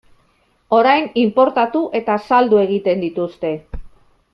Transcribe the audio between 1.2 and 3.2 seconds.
inportatu eta saldu egiten